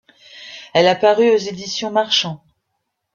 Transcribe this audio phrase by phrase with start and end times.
[0.73, 2.43] Elle a paru aux éditions Marchant.